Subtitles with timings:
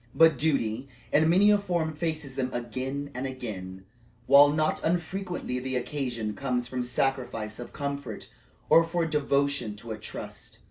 [0.15, 3.85] But duty in many a form faces them again and again,
[4.25, 8.27] while not unfrequently the occasion comes for sacrifice of comfort
[8.67, 10.59] or for devotion to a trust.